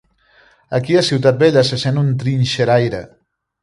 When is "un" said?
2.05-2.13